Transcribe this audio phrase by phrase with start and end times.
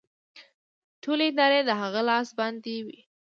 [1.03, 2.99] ټولې ادارې د هغه لاس باندې وې